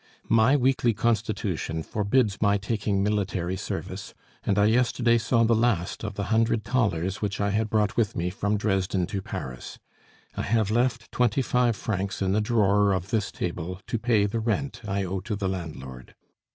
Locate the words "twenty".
11.11-11.43